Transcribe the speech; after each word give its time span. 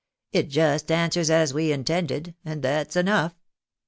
"It 0.31 0.49
just 0.49 0.91
answers 0.91 1.29
as 1.29 1.53
we 1.53 1.71
intended— 1.71 2.33
and 2.43 2.63
that's 2.63 2.95
enough. 2.95 3.35